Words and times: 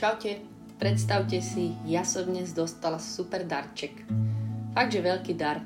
Čaute, 0.00 0.40
predstavte 0.80 1.44
si, 1.44 1.76
ja 1.84 2.08
som 2.08 2.24
dnes 2.24 2.56
dostala 2.56 2.96
super 2.96 3.44
darček. 3.44 4.08
Fakt, 4.72 4.96
že 4.96 5.04
veľký 5.04 5.36
dar. 5.36 5.60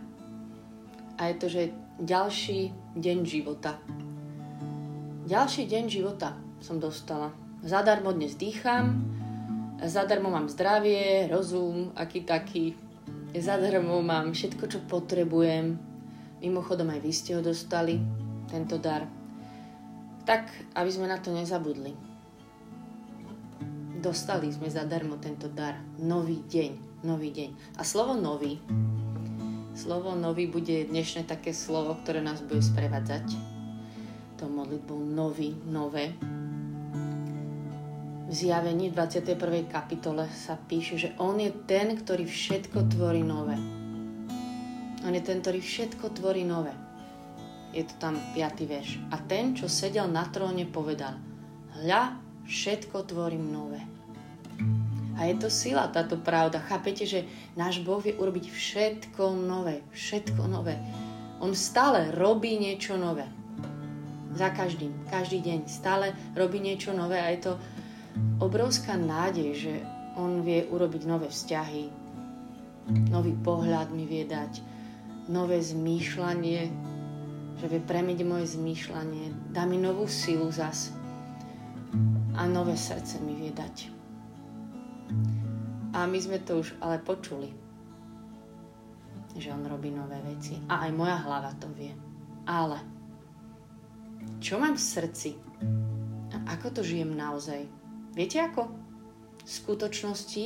A 1.15 1.31
je 1.31 1.35
to, 1.39 1.47
že 1.47 1.71
ďalší 2.03 2.75
deň 2.99 3.19
života. 3.23 3.79
Ďalší 5.31 5.71
deň 5.71 5.85
života 5.87 6.35
som 6.59 6.83
dostala. 6.83 7.31
Zadarmo 7.63 8.11
dnes 8.11 8.35
dýcham, 8.35 9.07
zadarmo 9.79 10.35
mám 10.35 10.51
zdravie, 10.51 11.31
rozum, 11.31 11.95
aký 11.95 12.27
taký. 12.27 12.75
Zadarmo 13.39 14.03
mám 14.03 14.35
všetko, 14.35 14.67
čo 14.67 14.83
potrebujem. 14.91 15.79
Mimochodom 16.43 16.91
aj 16.91 17.01
vy 17.07 17.13
ste 17.15 17.39
ho 17.39 17.43
dostali, 17.47 18.03
tento 18.51 18.83
dar. 18.83 19.07
Tak, 20.27 20.75
aby 20.75 20.91
sme 20.91 21.07
na 21.07 21.23
to 21.23 21.31
nezabudli 21.31 22.14
dostali 24.05 24.53
sme 24.53 24.69
zadarmo 24.69 25.17
tento 25.17 25.49
dar. 25.49 25.81
Nový 25.97 26.45
deň, 26.45 27.01
nový 27.09 27.33
deň. 27.33 27.81
A 27.81 27.83
slovo 27.89 28.13
nový, 28.13 28.61
slovo 29.73 30.13
nový 30.13 30.45
bude 30.45 30.85
dnešné 30.93 31.25
také 31.25 31.57
slovo, 31.57 31.97
ktoré 32.05 32.21
nás 32.21 32.45
bude 32.45 32.61
sprevádzať. 32.61 33.33
To 34.37 34.45
modlitbou 34.45 35.01
nový, 35.01 35.57
nové. 35.65 36.13
V 38.29 38.33
zjavení 38.33 38.93
21. 38.93 39.73
kapitole 39.73 40.29
sa 40.37 40.61
píše, 40.61 41.01
že 41.01 41.11
on 41.17 41.41
je 41.41 41.49
ten, 41.65 41.97
ktorý 41.97 42.29
všetko 42.29 42.93
tvorí 42.93 43.25
nové. 43.25 43.57
On 45.01 45.13
je 45.17 45.23
ten, 45.25 45.41
ktorý 45.41 45.65
všetko 45.65 46.13
tvorí 46.21 46.45
nové. 46.45 46.77
Je 47.73 47.89
to 47.89 47.97
tam 47.97 48.21
5. 48.37 48.69
verš. 48.69 49.01
A 49.09 49.17
ten, 49.25 49.57
čo 49.57 49.65
sedel 49.65 50.13
na 50.13 50.29
tróne, 50.29 50.69
povedal, 50.69 51.17
hľa, 51.81 52.21
všetko 52.45 53.09
tvorím 53.09 53.49
nové. 53.49 53.94
A 55.15 55.31
je 55.31 55.35
to 55.39 55.49
sila, 55.51 55.91
táto 55.91 56.19
pravda. 56.19 56.59
Chápete, 56.59 57.07
že 57.07 57.27
náš 57.55 57.79
Boh 57.83 58.03
vie 58.03 58.19
urobiť 58.19 58.51
všetko 58.51 59.39
nové. 59.47 59.87
Všetko 59.95 60.51
nové. 60.51 60.75
On 61.39 61.55
stále 61.55 62.11
robí 62.15 62.59
niečo 62.59 62.99
nové. 62.99 63.27
Za 64.35 64.51
každým, 64.51 65.07
každý 65.07 65.39
deň. 65.39 65.71
Stále 65.71 66.15
robí 66.35 66.59
niečo 66.59 66.91
nové 66.91 67.23
a 67.23 67.31
je 67.31 67.47
to 67.47 67.53
obrovská 68.43 68.99
nádej, 68.99 69.51
že 69.55 69.75
on 70.15 70.43
vie 70.43 70.67
urobiť 70.71 71.03
nové 71.07 71.27
vzťahy, 71.31 71.91
nový 73.11 73.35
pohľad 73.43 73.91
mi 73.91 74.07
vie 74.07 74.23
dať, 74.27 74.63
nové 75.31 75.59
zmýšľanie, 75.59 76.61
že 77.59 77.67
vie 77.67 77.81
premeniť 77.83 78.21
moje 78.27 78.55
zmýšľanie, 78.55 79.55
dá 79.55 79.67
mi 79.67 79.79
novú 79.79 80.07
silu 80.07 80.51
zas 80.51 80.95
a 82.35 82.47
nové 82.47 82.75
srdce 82.79 83.23
mi 83.23 83.35
vie 83.39 83.51
dať. 83.55 83.94
A 85.95 86.07
my 86.11 86.19
sme 86.19 86.43
to 86.43 86.61
už 86.61 86.75
ale 86.83 86.99
počuli, 86.99 87.55
že 89.39 89.51
on 89.55 89.67
robí 89.67 89.91
nové 89.95 90.19
veci. 90.27 90.59
A 90.71 90.87
aj 90.89 90.93
moja 90.95 91.19
hlava 91.23 91.55
to 91.59 91.71
vie. 91.75 91.95
Ale 92.45 92.79
čo 94.43 94.59
mám 94.59 94.77
v 94.77 94.85
srdci? 94.85 95.31
A 96.35 96.37
ako 96.59 96.81
to 96.81 96.81
žijem 96.83 97.15
naozaj? 97.15 97.65
Viete 98.15 98.43
ako? 98.43 98.69
V 99.45 99.51
skutočnosti 99.51 100.45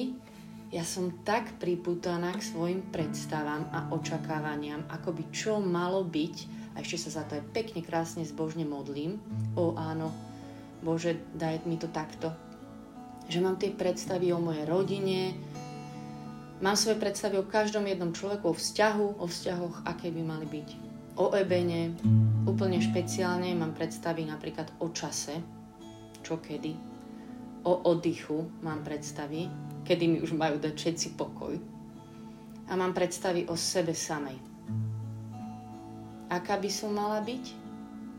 ja 0.69 0.85
som 0.85 1.25
tak 1.25 1.57
priputaná 1.57 2.37
k 2.37 2.45
svojim 2.45 2.85
predstavám 2.93 3.73
a 3.73 3.89
očakávaniam, 3.89 4.85
ako 4.93 5.17
by 5.17 5.25
čo 5.33 5.65
malo 5.65 6.05
byť, 6.05 6.37
a 6.77 6.85
ešte 6.85 7.09
sa 7.09 7.21
za 7.21 7.23
to 7.25 7.41
aj 7.41 7.45
pekne, 7.57 7.81
krásne, 7.81 8.21
zbožne 8.29 8.69
modlím. 8.69 9.17
O 9.57 9.73
áno, 9.81 10.13
Bože, 10.85 11.17
daj 11.33 11.65
mi 11.65 11.81
to 11.81 11.89
takto, 11.89 12.37
že 13.29 13.45
mám 13.45 13.61
tie 13.61 13.69
predstavy 13.71 14.33
o 14.33 14.41
mojej 14.41 14.65
rodine, 14.65 15.37
mám 16.65 16.75
svoje 16.75 16.97
predstavy 16.97 17.37
o 17.37 17.45
každom 17.45 17.85
jednom 17.85 18.17
človeku, 18.17 18.51
o 18.51 18.57
vzťahu, 18.57 19.21
o 19.21 19.25
vzťahoch, 19.29 19.77
aké 19.85 20.09
by 20.09 20.23
mali 20.25 20.49
byť. 20.49 20.69
O 21.21 21.37
ebene, 21.37 21.93
úplne 22.49 22.81
špeciálne 22.81 23.53
mám 23.53 23.77
predstavy 23.77 24.25
napríklad 24.25 24.73
o 24.81 24.89
čase, 24.91 25.37
čo 26.25 26.41
kedy. 26.41 26.73
O 27.69 27.85
oddychu 27.91 28.49
mám 28.65 28.81
predstavy, 28.81 29.51
kedy 29.85 30.05
mi 30.09 30.19
už 30.25 30.33
majú 30.33 30.57
dať 30.57 30.73
všetci 30.73 31.09
pokoj. 31.19 31.53
A 32.69 32.73
mám 32.77 32.97
predstavy 32.97 33.45
o 33.51 33.57
sebe 33.59 33.93
samej. 33.93 34.39
Aká 36.29 36.61
by 36.61 36.71
som 36.71 36.93
mala 36.93 37.25
byť? 37.25 37.45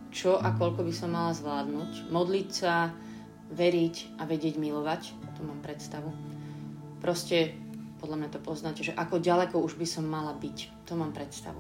Čo 0.10 0.42
a 0.42 0.50
koľko 0.58 0.82
by 0.82 0.94
som 0.94 1.14
mala 1.14 1.32
zvládnuť? 1.38 2.10
Modliť 2.10 2.50
sa, 2.50 2.90
veriť 3.50 4.22
a 4.22 4.30
vedieť 4.30 4.56
milovať, 4.62 5.02
to 5.38 5.42
mám 5.42 5.60
predstavu. 5.66 6.14
Proste, 7.02 7.58
podľa 7.98 8.18
mňa 8.26 8.30
to 8.30 8.40
poznáte, 8.40 8.82
že 8.86 8.94
ako 8.94 9.24
ďaleko 9.24 9.58
už 9.60 9.76
by 9.80 9.88
som 9.90 10.06
mala 10.06 10.36
byť, 10.38 10.86
to 10.86 10.94
mám 10.94 11.12
predstavu. 11.12 11.60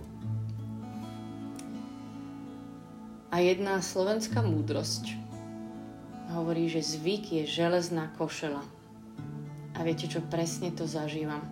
A 3.30 3.46
jedna 3.46 3.78
slovenská 3.78 4.42
múdrosť 4.42 5.14
hovorí, 6.34 6.66
že 6.70 6.82
zvyk 6.82 7.42
je 7.42 7.44
železná 7.46 8.10
košela. 8.18 8.62
A 9.78 9.86
viete 9.86 10.10
čo, 10.10 10.22
presne 10.22 10.74
to 10.74 10.90
zažívam. 10.90 11.46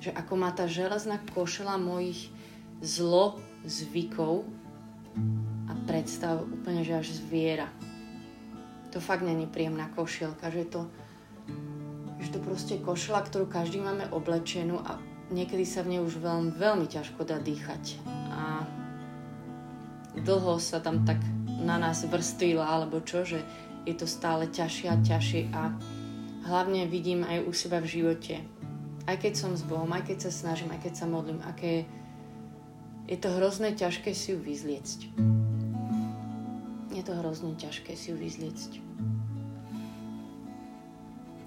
Že 0.00 0.12
ako 0.16 0.34
má 0.36 0.52
tá 0.52 0.68
železná 0.68 1.20
košela 1.32 1.80
mojich 1.80 2.28
zlo 2.80 3.40
zvykov 3.64 4.44
a 5.68 5.72
predstav 5.84 6.44
úplne, 6.44 6.84
že 6.84 6.96
až 6.96 7.08
zviera 7.16 7.68
to 8.90 8.98
fakt 8.98 9.22
není 9.22 9.46
príjemná 9.46 9.86
košielka, 9.94 10.50
že 10.50 10.66
to, 10.66 10.90
že 12.18 12.28
to 12.34 12.38
proste 12.42 12.74
košela, 12.82 13.22
ktorú 13.22 13.46
každý 13.46 13.78
máme 13.78 14.10
oblečenú 14.10 14.82
a 14.82 14.98
niekedy 15.30 15.62
sa 15.62 15.86
v 15.86 15.96
nej 15.96 16.00
už 16.02 16.18
veľmi, 16.18 16.50
veľmi 16.58 16.86
ťažko 16.90 17.22
dá 17.22 17.38
dýchať. 17.38 18.02
A 18.34 18.66
dlho 20.18 20.58
sa 20.58 20.82
tam 20.82 21.06
tak 21.06 21.22
na 21.46 21.78
nás 21.78 22.02
vrstvila, 22.02 22.66
alebo 22.66 22.98
čo, 22.98 23.22
že 23.22 23.46
je 23.86 23.94
to 23.94 24.10
stále 24.10 24.50
ťažšie 24.50 24.86
a 24.90 24.96
ťažšie 24.98 25.42
a 25.54 25.62
hlavne 26.50 26.84
vidím 26.90 27.22
aj 27.22 27.46
u 27.46 27.52
seba 27.54 27.78
v 27.78 27.88
živote. 27.88 28.42
Aj 29.06 29.16
keď 29.16 29.32
som 29.38 29.52
s 29.54 29.64
Bohom, 29.64 29.88
aj 29.94 30.12
keď 30.12 30.28
sa 30.28 30.32
snažím, 30.34 30.74
aj 30.74 30.82
keď 30.82 30.92
sa 30.98 31.06
modlím, 31.06 31.40
aké 31.46 31.86
je 33.06 33.16
to 33.16 33.32
hrozné 33.38 33.74
ťažké 33.74 34.12
si 34.12 34.34
ju 34.34 34.38
vyzliecť 34.38 35.49
je 37.00 37.08
to 37.08 37.16
hrozne 37.16 37.56
ťažké 37.56 37.96
si 37.96 38.12
ju 38.12 38.16
vyzliecť. 38.20 38.72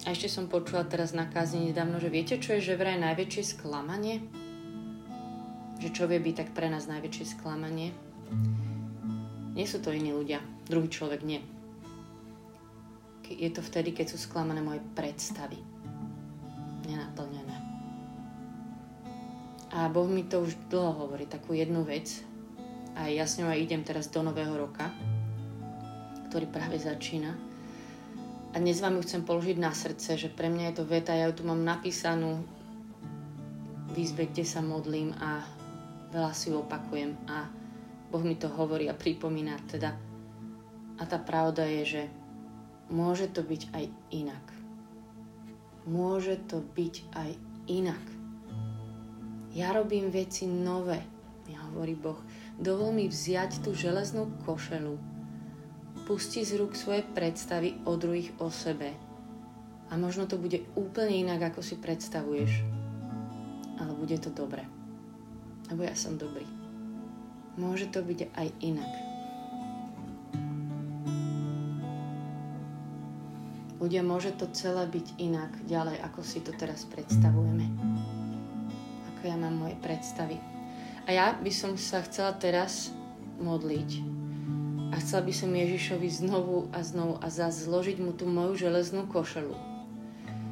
A 0.03 0.11
ešte 0.11 0.25
som 0.25 0.49
počula 0.49 0.81
teraz 0.81 1.13
na 1.13 1.29
kázni 1.29 1.69
nedávno, 1.69 2.01
že 2.01 2.09
viete, 2.09 2.41
čo 2.41 2.57
je 2.57 2.73
že 2.73 2.73
vraj 2.73 2.97
najväčšie 2.97 3.53
sklamanie? 3.53 4.25
Že 5.77 5.89
čo 5.93 6.03
vie 6.09 6.17
byť 6.17 6.35
tak 6.41 6.49
pre 6.57 6.73
nás 6.73 6.89
najväčšie 6.89 7.37
sklamanie? 7.37 7.93
Nie 9.53 9.69
sú 9.69 9.77
to 9.77 9.93
iní 9.93 10.09
ľudia, 10.09 10.41
druhý 10.65 10.89
človek 10.89 11.21
nie. 11.21 11.45
Je 13.29 13.49
to 13.53 13.61
vtedy, 13.61 13.93
keď 13.93 14.09
sú 14.09 14.17
sklamané 14.17 14.59
moje 14.59 14.81
predstavy. 14.97 15.61
Nenaplnené. 16.89 17.57
A 19.73 19.85
Boh 19.85 20.09
mi 20.09 20.25
to 20.25 20.41
už 20.41 20.57
dlho 20.73 21.05
hovorí, 21.05 21.29
takú 21.29 21.53
jednu 21.53 21.85
vec. 21.85 22.25
A 22.97 23.09
ja 23.09 23.29
s 23.29 23.37
ňou 23.37 23.53
aj 23.53 23.61
idem 23.61 23.81
teraz 23.85 24.09
do 24.09 24.21
nového 24.21 24.53
roka 24.57 25.12
ktorý 26.33 26.49
práve 26.49 26.81
začína. 26.81 27.29
A 28.49 28.57
dnes 28.57 28.81
vám 28.81 28.97
ju 28.97 29.05
chcem 29.05 29.21
položiť 29.21 29.53
na 29.61 29.69
srdce, 29.69 30.17
že 30.17 30.33
pre 30.33 30.49
mňa 30.49 30.73
je 30.73 30.81
to 30.81 30.89
veta, 30.89 31.13
ja 31.13 31.29
ju 31.29 31.38
tu 31.38 31.45
mám 31.45 31.61
napísanú 31.61 32.41
v 33.94 33.95
izbe, 34.01 34.25
kde 34.25 34.41
sa 34.41 34.66
modlím 34.66 35.13
a 35.21 35.45
veľa 36.09 36.33
si 36.33 36.49
ju 36.49 36.57
opakujem 36.57 37.13
a 37.29 37.45
Boh 38.09 38.25
mi 38.25 38.33
to 38.33 38.49
hovorí 38.49 38.89
a 38.89 38.97
pripomína 38.97 39.61
teda. 39.69 39.94
A 40.97 41.06
tá 41.06 41.21
pravda 41.21 41.69
je, 41.69 42.01
že 42.01 42.03
môže 42.89 43.30
to 43.30 43.45
byť 43.45 43.69
aj 43.69 43.85
inak. 44.09 44.45
Môže 45.85 46.41
to 46.50 46.65
byť 46.65 47.13
aj 47.13 47.30
inak. 47.69 48.01
Ja 49.53 49.69
robím 49.69 50.09
veci 50.09 50.50
nové, 50.50 50.97
mi 51.45 51.53
hovorí 51.53 51.94
Boh. 51.94 52.18
Dovol 52.57 52.89
mi 52.89 53.06
vziať 53.06 53.62
tú 53.62 53.77
železnú 53.77 54.33
košelu 54.50 55.12
Pusti 56.03 56.44
z 56.44 56.59
rúk 56.59 56.75
svoje 56.75 57.00
predstavy 57.00 57.79
o 57.88 57.95
druhých 57.95 58.35
o 58.44 58.51
sebe. 58.51 58.91
A 59.88 59.95
možno 59.95 60.27
to 60.27 60.35
bude 60.35 60.59
úplne 60.75 61.23
inak, 61.23 61.55
ako 61.55 61.63
si 61.63 61.79
predstavuješ. 61.79 62.59
Ale 63.79 63.95
bude 63.95 64.19
to 64.19 64.27
dobre. 64.27 64.67
Lebo 65.71 65.88
ja 65.88 65.95
som 65.95 66.19
dobrý. 66.19 66.44
Môže 67.55 67.88
to 67.88 68.03
byť 68.03 68.35
aj 68.35 68.47
inak. 68.59 68.91
Ľudia, 73.79 74.03
môže 74.03 74.35
to 74.35 74.51
celé 74.51 74.83
byť 74.91 75.07
inak 75.23 75.56
ďalej, 75.71 76.03
ako 76.03 76.19
si 76.19 76.44
to 76.44 76.51
teraz 76.51 76.83
predstavujeme. 76.83 77.63
Ako 79.15 79.21
ja 79.23 79.39
mám 79.39 79.56
moje 79.56 79.79
predstavy. 79.79 80.35
A 81.07 81.15
ja 81.15 81.31
by 81.39 81.51
som 81.51 81.79
sa 81.79 82.03
chcela 82.03 82.35
teraz 82.35 82.91
modliť 83.39 84.12
a 84.94 85.01
chcela 85.01 85.25
by 85.25 85.34
som 85.34 85.50
Ježišovi 85.50 86.06
znovu 86.06 86.69
a 86.69 86.86
znovu 86.86 87.18
a 87.18 87.25
zase 87.34 87.66
zložiť 87.66 87.98
mu 87.98 88.13
tú 88.13 88.30
moju 88.30 88.69
železnú 88.69 89.10
košelu. 89.10 89.57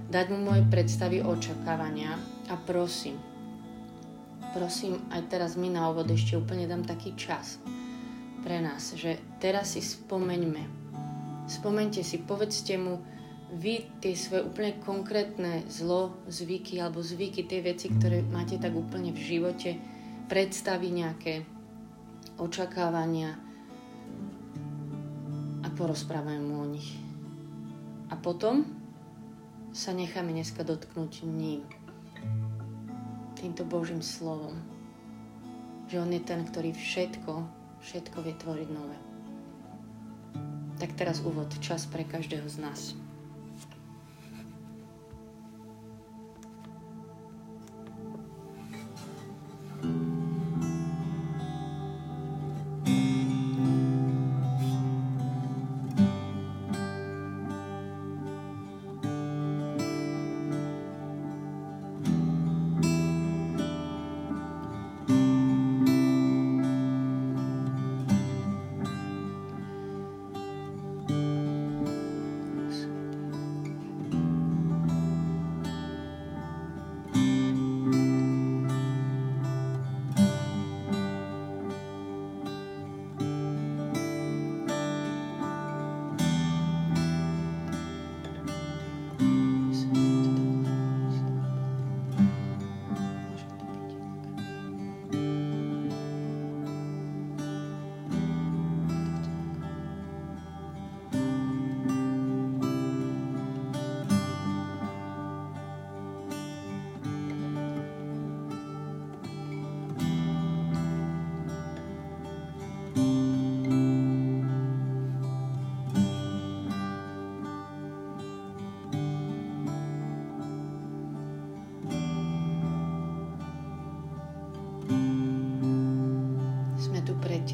dať 0.10 0.26
mu 0.34 0.42
moje 0.42 0.66
predstavy, 0.68 1.22
očakávania 1.22 2.18
a 2.50 2.58
prosím, 2.58 3.22
prosím, 4.58 4.98
aj 5.14 5.30
teraz 5.30 5.54
mi 5.56 5.70
na 5.70 5.88
úvod 5.88 6.10
ešte 6.10 6.36
úplne 6.36 6.66
dám 6.66 6.82
taký 6.84 7.14
čas 7.14 7.62
pre 8.42 8.60
nás, 8.60 8.98
že 8.98 9.22
teraz 9.38 9.78
si 9.78 9.86
spomeňme. 9.86 10.66
Spomeňte 11.46 12.02
si, 12.02 12.18
povedzte 12.20 12.76
mu 12.82 13.00
vy 13.54 13.88
tie 14.02 14.18
svoje 14.18 14.50
úplne 14.50 14.82
konkrétne 14.82 15.70
zlo, 15.70 16.18
zvyky 16.26 16.82
alebo 16.82 17.06
zvyky, 17.06 17.46
tie 17.46 17.62
veci, 17.62 17.94
ktoré 17.94 18.26
máte 18.26 18.58
tak 18.58 18.74
úplne 18.74 19.14
v 19.14 19.22
živote, 19.22 19.78
predstavy 20.26 20.90
nejaké, 20.90 21.46
očakávania 22.42 23.50
a 25.81 25.89
porozprávajme 25.89 26.45
mu 26.45 26.62
o 26.62 26.68
nich. 26.69 26.94
A 28.13 28.13
potom 28.13 28.69
sa 29.74 29.89
necháme 29.89 30.30
dneska 30.30 30.62
dotknúť 30.62 31.25
ním. 31.25 31.66
Týmto 33.33 33.66
Božím 33.66 34.06
slovom. 34.06 34.54
Že 35.89 36.06
On 36.06 36.12
je 36.13 36.22
ten, 36.22 36.45
ktorý 36.45 36.78
všetko, 36.78 37.33
všetko 37.81 38.18
vie 38.22 38.36
tvoriť 38.38 38.69
nové. 38.69 38.98
Tak 40.78 40.94
teraz 40.94 41.25
úvod, 41.25 41.50
čas 41.66 41.89
pre 41.89 42.06
každého 42.06 42.45
z 42.45 42.62
nás. 42.62 42.94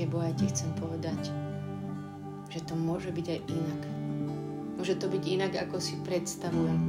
Tebou 0.08 0.24
ti 0.40 0.48
chcem 0.48 0.72
povedať, 0.80 1.20
že 2.48 2.64
to 2.64 2.80
môže 2.80 3.12
byť 3.12 3.28
aj 3.28 3.40
inak. 3.52 3.82
Môže 4.80 4.96
to 4.96 5.12
byť 5.12 5.24
inak, 5.28 5.54
ako 5.60 5.84
si 5.84 6.00
predstavujem. 6.08 6.80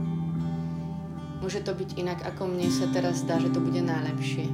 Môže 1.42 1.66
to 1.66 1.74
byť 1.74 1.98
inak, 1.98 2.22
ako 2.22 2.46
mne 2.46 2.70
sa 2.70 2.86
teraz 2.94 3.26
zdá, 3.26 3.42
že 3.42 3.50
to 3.50 3.58
bude 3.58 3.82
najlepšie. 3.82 4.46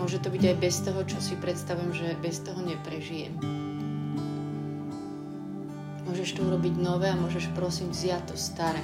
Môže 0.00 0.16
to 0.16 0.32
byť 0.32 0.42
aj 0.48 0.56
bez 0.56 0.80
toho, 0.80 1.04
čo 1.04 1.20
si 1.20 1.36
predstavujem, 1.36 1.92
že 1.92 2.16
bez 2.24 2.40
toho 2.40 2.64
neprežijem. 2.64 3.36
Môžeš 6.08 6.40
to 6.40 6.48
urobiť 6.48 6.80
nové 6.80 7.12
a 7.12 7.20
môžeš 7.20 7.52
prosím 7.52 7.92
vziať 7.92 8.32
to 8.32 8.36
staré. 8.40 8.80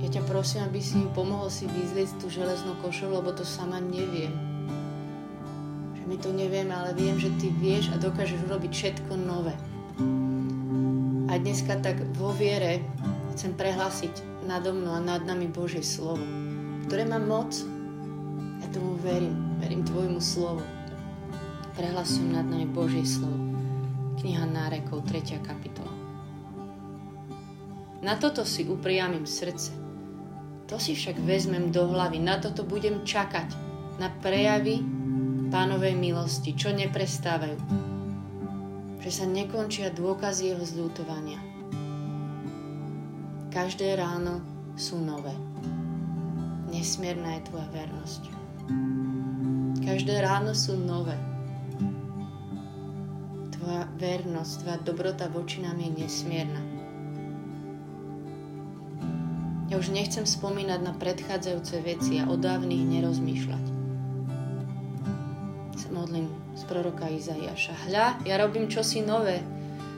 Ja 0.00 0.08
ťa 0.08 0.24
prosím, 0.24 0.64
aby 0.64 0.80
si 0.80 0.96
mi 0.96 1.12
pomohol 1.12 1.52
si 1.52 1.68
vyzliť 1.68 2.16
tú 2.16 2.32
železnú 2.32 2.80
košelu, 2.80 3.20
lebo 3.20 3.36
to 3.36 3.44
sama 3.44 3.76
neviem 3.76 4.45
my 6.16 6.24
to 6.24 6.32
nevieme, 6.32 6.72
ale 6.72 6.96
viem, 6.96 7.20
že 7.20 7.28
ty 7.36 7.52
vieš 7.52 7.92
a 7.92 8.00
dokážeš 8.00 8.48
urobiť 8.48 8.72
všetko 8.72 9.20
nové. 9.20 9.52
A 11.28 11.36
dneska 11.36 11.76
tak 11.84 12.00
vo 12.16 12.32
viere 12.32 12.80
chcem 13.36 13.52
prehlásiť 13.52 14.40
nado 14.48 14.72
mnou 14.72 14.96
a 14.96 15.04
nad 15.04 15.20
nami 15.28 15.44
Božie 15.44 15.84
slovo, 15.84 16.24
ktoré 16.88 17.04
má 17.04 17.20
moc. 17.20 17.52
Ja 18.64 18.66
tomu 18.72 18.96
verím, 18.96 19.60
verím 19.60 19.84
tvojmu 19.84 20.16
slovu. 20.16 20.64
Prehlasujem 21.76 22.32
nad 22.32 22.48
nami 22.48 22.64
Božie 22.64 23.04
slovo. 23.04 23.36
Kniha 24.16 24.48
Nárekov, 24.48 25.04
3. 25.04 25.44
kapitola. 25.44 25.92
Na 28.00 28.16
toto 28.16 28.48
si 28.48 28.64
upriamím 28.64 29.28
srdce. 29.28 29.76
To 30.72 30.80
si 30.80 30.96
však 30.96 31.20
vezmem 31.20 31.68
do 31.68 31.84
hlavy, 31.92 32.24
na 32.24 32.40
toto 32.40 32.64
budem 32.64 33.04
čakať, 33.04 33.52
na 34.00 34.08
prejavy 34.24 34.95
pánovej 35.46 35.94
milosti, 35.94 36.54
čo 36.58 36.74
neprestávajú. 36.74 37.58
Že 39.02 39.10
sa 39.10 39.26
nekončia 39.30 39.94
dôkazy 39.94 40.54
jeho 40.54 40.64
zľutovania. 40.66 41.38
Každé 43.54 43.94
ráno 43.94 44.42
sú 44.74 44.98
nové. 44.98 45.32
Nesmierna 46.74 47.38
je 47.38 47.42
tvoja 47.46 47.68
vernosť. 47.70 48.22
Každé 49.86 50.14
ráno 50.20 50.50
sú 50.52 50.74
nové. 50.74 51.14
Tvoja 53.54 53.86
vernosť, 53.96 54.52
tvoja 54.66 54.78
dobrota 54.82 55.30
voči 55.30 55.62
nám 55.62 55.78
je 55.78 55.90
nesmierna. 55.94 56.62
Ja 59.66 59.78
už 59.78 59.90
nechcem 59.94 60.26
spomínať 60.26 60.80
na 60.82 60.94
predchádzajúce 60.94 61.82
veci 61.82 62.22
a 62.22 62.30
o 62.30 62.38
dávnych 62.38 62.86
nerozmýšľať 62.86 63.75
modlím 65.96 66.28
z 66.52 66.62
proroka 66.68 67.08
Izaiaša. 67.08 67.88
Hľa, 67.88 68.20
ja 68.28 68.36
robím 68.36 68.68
čosi 68.68 69.00
nové. 69.00 69.40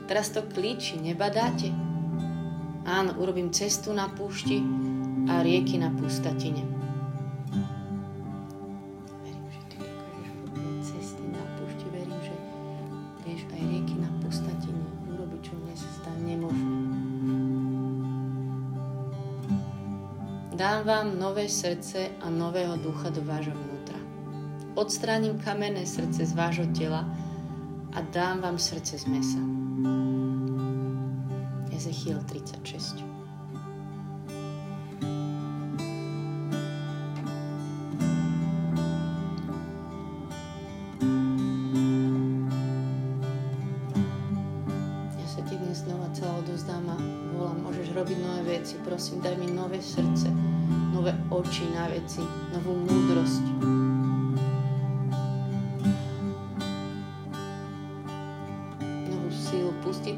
Teraz 0.07 0.31
to 0.31 0.47
klíči, 0.47 0.95
nebadáte? 0.95 1.67
Áno, 2.87 3.11
urobím 3.19 3.51
cestu 3.51 3.91
na 3.91 4.07
púšti 4.07 4.63
a 5.27 5.43
rieky 5.43 5.75
na 5.75 5.91
pustatine. 5.91 6.63
Cesty 10.79 11.23
na 11.27 11.43
púšti. 11.59 11.85
Verím, 11.91 12.19
že 12.23 12.35
vieš 13.27 13.43
aj 13.51 13.61
rieky 13.61 13.95
na 13.99 14.09
urobiť, 15.11 15.39
čo 15.43 15.53
mne 15.59 15.75
sa 15.75 16.11
nemožné. 16.23 16.75
Dám 20.59 20.79
vám 20.83 21.07
nové 21.15 21.47
srdce 21.47 22.19
a 22.19 22.27
nového 22.27 22.75
ducha 22.83 23.11
do 23.11 23.23
vášho 23.23 23.55
vnútra 23.55 23.78
odstránim 24.79 25.35
kamenné 25.43 25.83
srdce 25.85 26.25
z 26.25 26.33
vášho 26.33 26.67
tela 26.71 27.03
a 27.91 28.01
dám 28.01 28.39
vám 28.39 28.57
srdce 28.57 28.99
z 28.99 29.05
mesa. 29.05 29.39
Ezechiel 31.75 32.23
36 32.23 33.03
Ja 45.19 45.27
sa 45.27 45.41
ti 45.43 45.55
dnes 45.59 45.83
znova 45.83 46.07
celá 46.15 46.39
odozdám 46.39 46.87
a 46.87 46.95
volám, 47.35 47.59
môžeš 47.67 47.91
robiť 47.91 48.17
nové 48.23 48.43
veci, 48.59 48.79
prosím, 48.87 49.19
daj 49.19 49.35
mi 49.43 49.51
nové 49.51 49.83
srdce, 49.83 50.31
nové 50.95 51.11
oči 51.31 51.67
na 51.75 51.91
veci, 51.91 52.23
novú 52.55 52.79
múdrosť, 52.87 53.43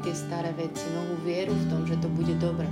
tie 0.02 0.14
staré 0.14 0.50
veci, 0.58 0.82
novú 0.92 1.14
vieru 1.22 1.54
v 1.54 1.66
tom, 1.70 1.86
že 1.86 1.94
to 2.02 2.10
bude 2.10 2.34
dobre. 2.42 2.66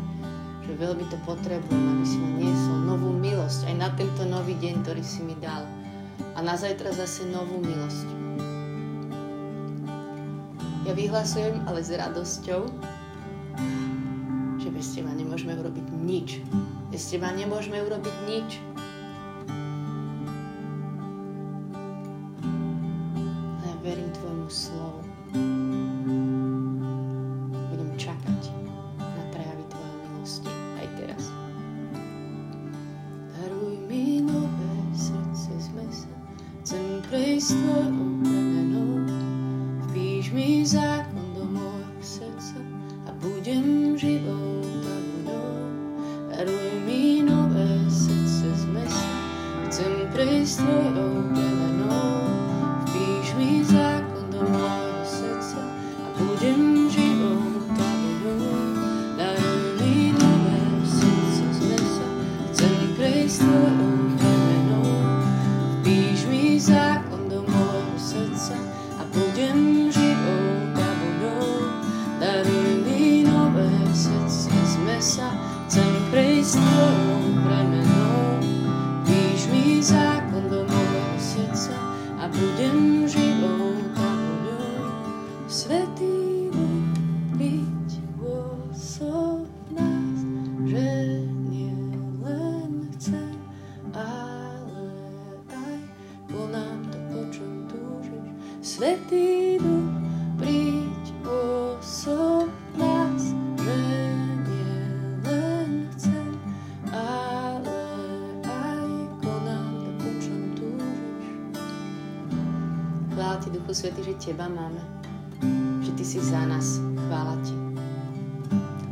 Že 0.67 0.73
veľmi 0.77 1.05
to 1.11 1.17
potrebujem, 1.25 1.85
aby 1.97 2.05
si 2.05 2.19
ma 2.19 2.31
niesol 2.43 2.79
novú 2.85 3.11
milosť 3.15 3.71
aj 3.71 3.75
na 3.79 3.89
tento 3.95 4.23
nový 4.27 4.59
deň, 4.59 4.83
ktorý 4.83 5.03
si 5.03 5.23
mi 5.23 5.39
dal. 5.39 5.65
A 6.35 6.39
na 6.43 6.59
zajtra 6.59 6.91
zase 6.91 7.27
novú 7.31 7.63
milosť. 7.63 8.09
Ja 10.85 10.93
vyhlasujem 10.93 11.63
ale 11.71 11.87
s 11.87 11.95
radosťou, 11.95 12.67
že 14.59 14.69
bez 14.75 14.87
teba 14.91 15.15
nemôžeme 15.15 15.55
urobiť 15.55 15.87
nič. 16.03 16.43
Bez 16.91 17.07
teba 17.09 17.31
nemôžeme 17.31 17.79
urobiť 17.79 18.17
nič. 18.27 18.51
the 37.51 38.00
Duchu 69.13 69.70
si 116.11 116.19
za 116.19 116.43
nás. 116.43 116.83
Chvála 117.07 117.39
Ti. 117.47 117.55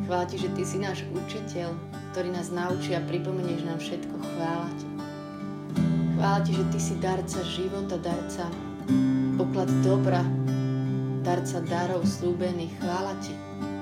Chvála 0.06 0.24
Ti, 0.30 0.36
že 0.38 0.48
Ty 0.54 0.62
si 0.62 0.78
náš 0.78 1.02
učiteľ, 1.10 1.74
ktorý 2.14 2.30
nás 2.30 2.54
naučí 2.54 2.94
a 2.94 3.02
pripomenieš 3.02 3.66
nám 3.66 3.82
všetko. 3.82 4.14
Chvála 4.22 4.70
Ti. 4.78 4.86
Chvála 6.14 6.38
Ti, 6.46 6.52
že 6.54 6.64
Ty 6.70 6.78
si 6.78 6.94
darca 7.02 7.40
života, 7.42 7.98
darca 7.98 8.46
poklad 9.34 9.66
dobra, 9.82 10.22
darca 11.26 11.58
darov 11.66 12.06
slúbených. 12.06 12.78
Chvála 12.78 13.18
Ti, 13.18 13.34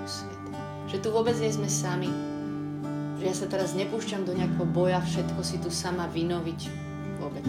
Svety. 0.09 0.53
Že 0.89 0.97
tu 1.05 1.09
vôbec 1.13 1.37
nie 1.37 1.53
sme 1.53 1.69
sami. 1.69 2.09
Že 3.21 3.25
ja 3.29 3.35
sa 3.37 3.47
teraz 3.53 3.77
nepúšťam 3.77 4.25
do 4.25 4.33
nejakého 4.33 4.65
boja, 4.65 5.05
všetko 5.05 5.41
si 5.45 5.61
tu 5.61 5.69
sama 5.69 6.09
vynoviť. 6.09 6.61
Vôbec. 7.21 7.49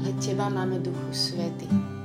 Ale 0.00 0.16
Teba 0.16 0.48
máme, 0.48 0.80
Duchu 0.80 1.12
Svety. 1.12 1.95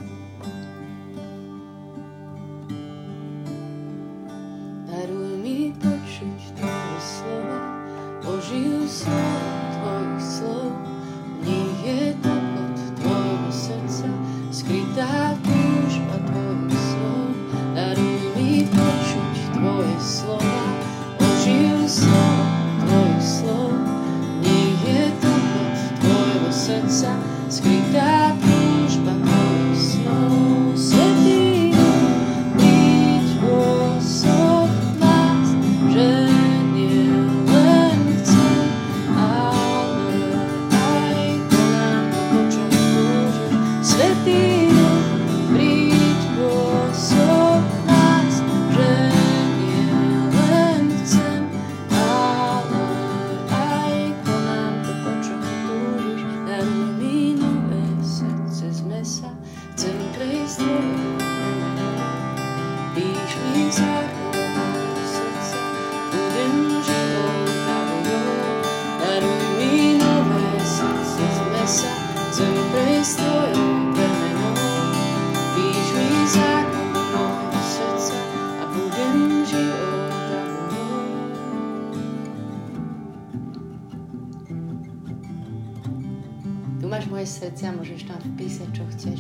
Srdcia, 87.52 87.76
môžeš 87.76 88.08
tam 88.08 88.16
vpísať, 88.32 88.70
čo 88.72 88.84
chceš. 88.96 89.20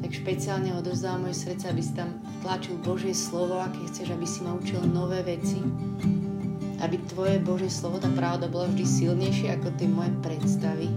Tak 0.00 0.08
špeciálne 0.08 0.72
odozdávam 0.72 1.28
moje 1.28 1.36
srdce, 1.44 1.68
aby 1.68 1.84
si 1.84 1.92
tam 1.92 2.16
tlačil 2.40 2.80
Božie 2.80 3.12
slovo, 3.12 3.60
aké 3.60 3.76
chceš, 3.92 4.16
aby 4.16 4.24
si 4.24 4.40
ma 4.40 4.56
učil 4.56 4.80
nové 4.88 5.20
veci. 5.20 5.60
Aby 6.80 6.96
tvoje 7.12 7.36
Božie 7.44 7.68
slovo, 7.68 8.00
tá 8.00 8.08
pravda 8.08 8.48
bola 8.48 8.72
vždy 8.72 8.88
silnejšia 8.88 9.60
ako 9.60 9.68
tie 9.76 9.84
moje 9.84 10.16
predstavy. 10.24 10.88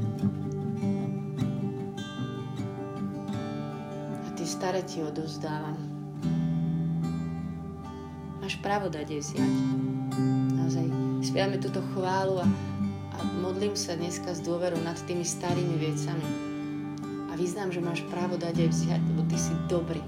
A 4.24 4.28
tie 4.40 4.48
staré 4.48 4.88
ti 4.88 5.04
odozdávam. 5.04 5.76
Máš 8.40 8.56
právo 8.64 8.88
dať 8.88 9.12
jej. 9.12 9.44
Naozaj 10.56 10.88
spievame 11.20 11.60
túto 11.60 11.84
chválu 11.92 12.40
a 12.40 12.48
a 13.18 13.22
modlím 13.42 13.74
sa 13.74 13.98
dneska 13.98 14.38
s 14.38 14.46
dôverou 14.46 14.78
nad 14.86 14.98
tými 15.10 15.26
starými 15.26 15.76
vecami. 15.82 16.28
A 17.30 17.34
vyznám, 17.34 17.74
že 17.74 17.82
máš 17.82 18.06
právo 18.14 18.38
dať 18.38 18.54
aj 18.62 18.70
vziať, 18.70 19.02
lebo 19.02 19.22
ty 19.26 19.38
si 19.42 19.54
dobrý. 19.66 20.02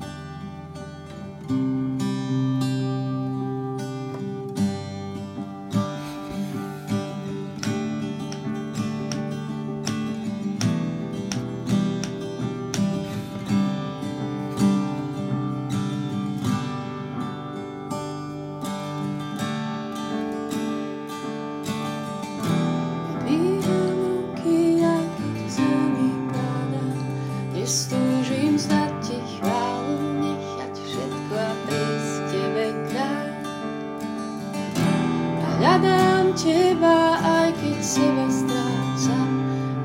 srdcom 39.00 39.32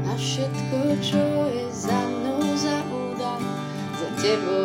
na 0.02 0.14
všetko, 0.18 0.78
čo 0.99 1.23
je 1.54 1.71
za 1.71 2.00
mnou 2.11 2.42
zaúdam, 2.59 3.42
za 3.94 4.09
tebou. 4.18 4.63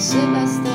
Chvála 0.00 0.40
Ti, 0.40 0.46
že 0.46 0.69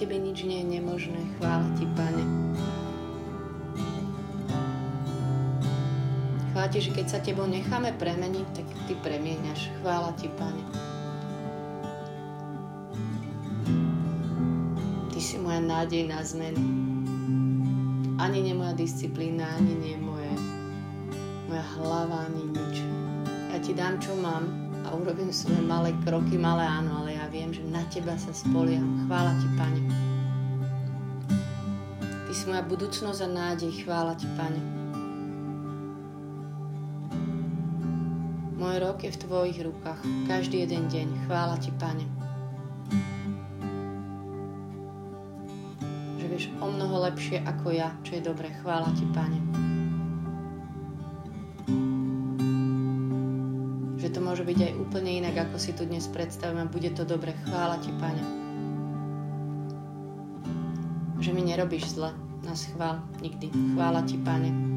Tebe 0.00 0.16
nič 0.16 0.48
nie 0.48 0.64
je 0.64 0.80
nemožné. 0.80 1.20
Chvála 1.36 1.68
Ti, 1.76 1.84
Pane. 1.92 2.24
Chvála 6.56 6.68
Ti, 6.72 6.78
že 6.80 6.96
keď 6.96 7.06
sa 7.12 7.20
Tebou 7.20 7.44
necháme 7.44 7.92
premeniť, 8.00 8.46
tak 8.56 8.64
Ty 8.88 8.96
premieňaš. 9.04 9.68
Chvála 9.84 10.16
Ti, 10.16 10.32
Pane. 10.40 10.64
Ty 15.12 15.18
si 15.20 15.36
moja 15.36 15.60
nádej 15.60 16.08
na 16.08 16.24
zmenu. 16.24 16.64
Ani 18.16 18.40
nie 18.40 18.56
moja 18.56 18.72
disciplína, 18.72 19.52
ani 19.60 19.84
nie 19.84 19.96
moje, 20.00 20.32
moja 21.44 21.64
hlava, 21.76 22.24
ani 22.24 22.48
nič. 22.56 22.74
Ja 23.52 23.60
Ti 23.60 23.76
dám, 23.76 24.00
čo 24.00 24.16
mám 24.16 24.48
a 24.88 24.96
urobím 24.96 25.28
svoje 25.28 25.60
malé 25.60 25.92
kroky, 26.08 26.40
malé 26.40 26.64
áno, 26.64 27.04
ale 27.04 27.09
viem, 27.30 27.54
že 27.54 27.62
na 27.62 27.86
Teba 27.86 28.18
sa 28.18 28.34
spoliam. 28.34 29.06
Chvála 29.06 29.32
Ti, 29.38 29.48
Pane. 29.54 29.80
Ty 32.26 32.32
si 32.34 32.44
moja 32.50 32.62
budúcnosť 32.66 33.20
a 33.22 33.28
nádej. 33.30 33.70
Chvála 33.86 34.18
Ti, 34.18 34.26
Pane. 34.34 34.60
Môj 38.58 38.76
rok 38.82 39.00
je 39.06 39.14
v 39.14 39.20
Tvojich 39.24 39.58
rukách. 39.62 40.02
Každý 40.26 40.66
jeden 40.66 40.90
deň. 40.90 41.30
Chvála 41.30 41.56
Ti, 41.62 41.70
Pane. 41.78 42.04
Že 46.18 46.26
vieš 46.28 46.46
o 46.60 46.66
mnoho 46.68 47.08
lepšie 47.08 47.40
ako 47.46 47.72
ja, 47.72 47.94
čo 48.02 48.18
je 48.18 48.22
dobre. 48.26 48.50
Chvála 48.60 48.90
Ti, 48.92 49.06
Pane. 49.14 49.69
Môže 54.30 54.46
byť 54.46 54.62
aj 54.62 54.72
úplne 54.78 55.10
inak, 55.18 55.50
ako 55.50 55.58
si 55.58 55.74
tu 55.74 55.82
dnes 55.82 56.06
predstavím 56.06 56.62
a 56.62 56.70
bude 56.70 56.86
to 56.94 57.02
dobre. 57.02 57.34
Chvála 57.50 57.82
Ti, 57.82 57.90
Pane. 57.98 58.22
Že 61.18 61.30
mi 61.34 61.42
nerobíš 61.42 61.98
zle. 61.98 62.14
Na 62.46 62.54
schvál 62.54 63.02
nikdy. 63.18 63.50
Chvála 63.74 64.06
Ti, 64.06 64.22
Pane. 64.22 64.69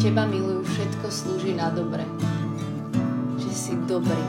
Teba 0.00 0.24
milujú, 0.24 0.64
všetko 0.64 1.06
slúži 1.06 1.52
na 1.54 1.68
dobre. 1.70 2.02
Že 3.36 3.50
si 3.52 3.72
dobrý. 3.84 4.24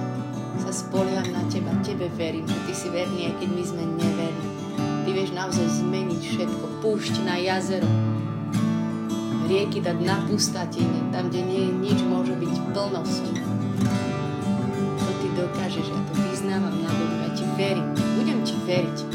Sa 0.62 0.70
spoliam 0.70 1.26
na 1.32 1.42
teba, 1.48 1.72
tebe 1.82 2.12
verím, 2.20 2.46
že 2.46 2.60
ty 2.68 2.74
si 2.76 2.88
verný, 2.92 3.32
aj 3.32 3.36
keď 3.40 3.50
my 3.50 3.64
sme 3.64 3.84
neverní. 3.98 4.50
Ty 4.78 5.10
vieš 5.10 5.32
naozaj 5.34 5.68
zmeniť 5.82 6.22
všetko, 6.22 6.66
púšť 6.86 7.24
na 7.26 7.40
jazero, 7.42 7.90
rieky 9.50 9.82
dať 9.82 9.98
na 10.06 10.22
pustatine, 10.30 11.10
tam, 11.10 11.34
kde 11.34 11.50
nie 11.50 11.62
je 11.66 11.72
nič, 11.82 12.00
môže 12.06 12.38
byť 12.38 12.54
plnosť. 12.78 13.26
To 15.02 15.12
ty 15.18 15.28
dokážeš, 15.34 15.88
ja 15.88 16.00
to 16.08 16.14
vyznávam 16.30 16.76
na 16.78 16.92
dobu, 16.94 17.16
ja 17.26 17.30
ti 17.34 17.46
verím, 17.58 17.90
budem 18.22 18.40
ti 18.46 18.56
veriť. 18.70 19.11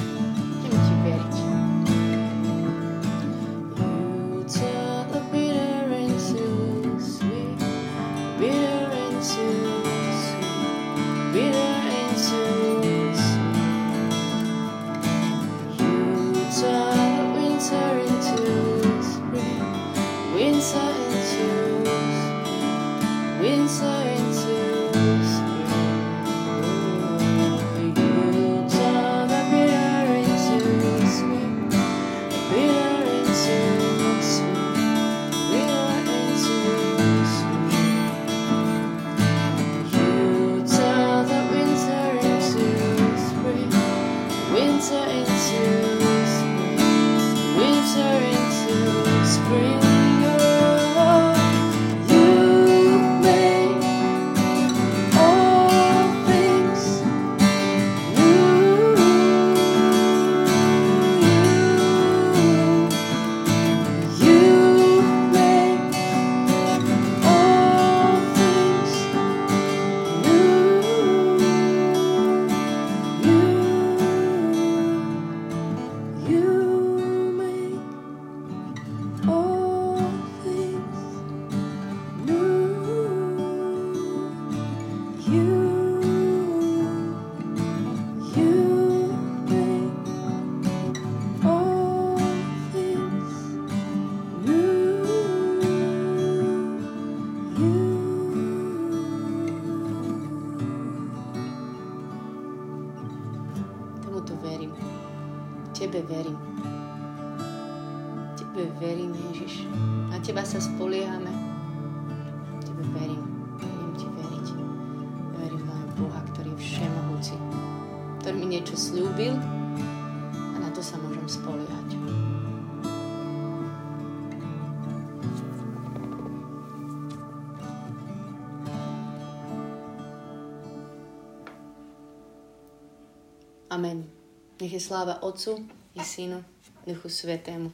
Amen. 133.76 134.08
Nech 134.56 134.72
je 134.72 134.80
sláva 134.80 135.20
Otcu 135.20 135.60
i 135.92 136.00
Synu, 136.00 136.40
Duchu 136.88 137.12
Svetému, 137.12 137.68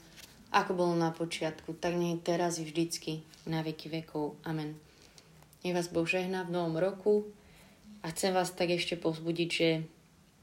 ako 0.51 0.75
bolo 0.75 0.99
na 0.99 1.15
počiatku, 1.15 1.79
tak 1.79 1.95
nech 1.95 2.19
teraz 2.27 2.59
i 2.59 2.67
vždycky, 2.67 3.23
na 3.47 3.63
veky 3.63 3.87
vekov. 3.87 4.35
Amen. 4.43 4.75
Nech 5.63 5.71
vás 5.71 5.87
Boh 5.87 6.03
žehná 6.03 6.43
v 6.43 6.59
novom 6.59 6.75
roku 6.75 7.31
a 8.03 8.11
chcem 8.11 8.35
vás 8.35 8.51
tak 8.51 8.75
ešte 8.75 8.99
povzbudiť, 8.99 9.51
že 9.55 9.87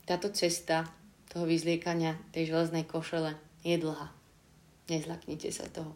táto 0.08 0.32
cesta 0.32 0.88
toho 1.28 1.44
vyzliekania 1.44 2.16
tej 2.32 2.56
železnej 2.56 2.88
košele 2.88 3.36
je 3.68 3.76
dlhá. 3.76 4.16
Nezlaknite 4.88 5.52
sa 5.52 5.68
toho. 5.68 5.92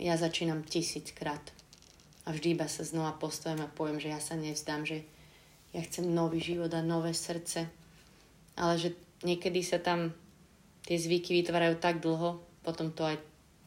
Ja 0.00 0.16
začínam 0.16 0.64
tisíckrát 0.64 1.52
a 2.24 2.32
vždy 2.32 2.56
iba 2.56 2.64
sa 2.64 2.80
znova 2.80 3.12
postavím 3.20 3.68
a 3.68 3.74
poviem, 3.76 4.00
že 4.00 4.08
ja 4.08 4.24
sa 4.24 4.40
nevzdám, 4.40 4.88
že 4.88 5.04
ja 5.76 5.84
chcem 5.84 6.08
nový 6.08 6.40
život 6.40 6.72
a 6.72 6.80
nové 6.80 7.12
srdce, 7.12 7.68
ale 8.60 8.76
že 8.76 8.92
niekedy 9.24 9.64
sa 9.64 9.80
tam 9.80 10.12
tie 10.84 11.00
zvyky 11.00 11.40
vytvárajú 11.40 11.80
tak 11.80 12.04
dlho, 12.04 12.44
potom 12.60 12.92
to 12.92 13.08
aj 13.08 13.16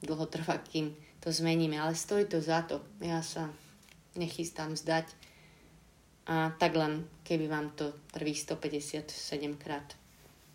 dlho 0.06 0.26
trvá, 0.30 0.62
kým 0.62 0.94
to 1.18 1.34
zmeníme. 1.34 1.82
Ale 1.82 1.98
stojí 1.98 2.30
to 2.30 2.38
za 2.38 2.62
to. 2.62 2.84
Ja 3.02 3.26
sa 3.26 3.50
nechystám 4.14 4.78
zdať. 4.78 5.10
A 6.30 6.56
tak 6.56 6.78
len, 6.80 7.04
keby 7.28 7.52
vám 7.52 7.76
to 7.76 7.92
prvých 8.16 8.48
157 8.48 9.12
krát 9.60 9.98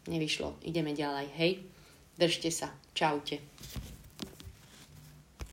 nevyšlo. 0.09 0.57
Ideme 0.65 0.97
ďalej, 0.97 1.27
hej? 1.37 1.53
Držte 2.17 2.49
sa. 2.49 2.73
Čaute. 2.97 3.43